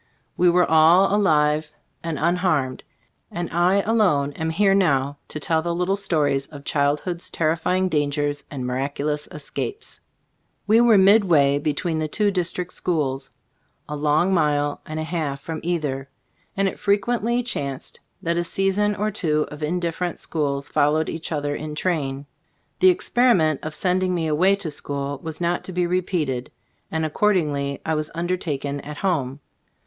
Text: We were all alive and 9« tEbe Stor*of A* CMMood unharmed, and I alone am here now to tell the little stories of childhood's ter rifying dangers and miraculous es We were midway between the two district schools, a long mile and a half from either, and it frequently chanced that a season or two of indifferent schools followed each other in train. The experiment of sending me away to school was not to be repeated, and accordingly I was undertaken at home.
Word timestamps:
We 0.35 0.49
were 0.49 0.65
all 0.65 1.15
alive 1.15 1.71
and 2.03 2.17
9« 2.17 2.21
tEbe 2.21 2.21
Stor*of 2.23 2.33
A* 2.33 2.37
CMMood 2.39 2.39
unharmed, 2.39 2.83
and 3.29 3.49
I 3.51 3.75
alone 3.81 4.31
am 4.33 4.49
here 4.49 4.73
now 4.73 5.19
to 5.27 5.39
tell 5.39 5.61
the 5.61 5.75
little 5.75 5.95
stories 5.95 6.47
of 6.47 6.63
childhood's 6.63 7.29
ter 7.29 7.49
rifying 7.55 7.87
dangers 7.87 8.43
and 8.49 8.65
miraculous 8.65 9.27
es 9.31 9.51
We 10.65 10.81
were 10.81 10.97
midway 10.97 11.59
between 11.59 11.99
the 11.99 12.07
two 12.07 12.31
district 12.31 12.73
schools, 12.73 13.29
a 13.87 13.95
long 13.95 14.33
mile 14.33 14.81
and 14.87 14.99
a 14.99 15.03
half 15.03 15.39
from 15.39 15.59
either, 15.61 16.09
and 16.57 16.67
it 16.67 16.79
frequently 16.79 17.43
chanced 17.43 17.99
that 18.23 18.37
a 18.39 18.43
season 18.43 18.95
or 18.95 19.11
two 19.11 19.45
of 19.51 19.61
indifferent 19.61 20.19
schools 20.19 20.67
followed 20.69 21.09
each 21.09 21.31
other 21.31 21.55
in 21.55 21.75
train. 21.75 22.25
The 22.79 22.89
experiment 22.89 23.59
of 23.61 23.75
sending 23.75 24.15
me 24.15 24.25
away 24.25 24.55
to 24.55 24.71
school 24.71 25.19
was 25.21 25.39
not 25.39 25.63
to 25.65 25.71
be 25.71 25.85
repeated, 25.85 26.51
and 26.89 27.05
accordingly 27.05 27.81
I 27.85 27.93
was 27.93 28.09
undertaken 28.15 28.79
at 28.81 28.97
home. 28.97 29.41